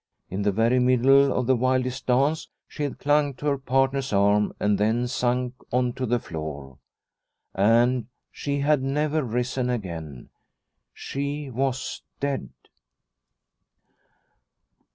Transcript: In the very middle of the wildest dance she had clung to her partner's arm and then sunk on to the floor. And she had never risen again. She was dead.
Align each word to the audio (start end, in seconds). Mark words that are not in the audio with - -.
In 0.31 0.41
the 0.41 0.51
very 0.51 0.79
middle 0.79 1.31
of 1.31 1.45
the 1.45 1.55
wildest 1.55 2.07
dance 2.07 2.49
she 2.67 2.81
had 2.81 2.97
clung 2.97 3.35
to 3.35 3.45
her 3.45 3.57
partner's 3.59 4.11
arm 4.11 4.51
and 4.59 4.79
then 4.79 5.07
sunk 5.07 5.53
on 5.71 5.93
to 5.93 6.07
the 6.07 6.17
floor. 6.17 6.79
And 7.53 8.07
she 8.31 8.61
had 8.61 8.81
never 8.81 9.21
risen 9.23 9.69
again. 9.69 10.29
She 10.95 11.51
was 11.51 12.01
dead. 12.19 12.49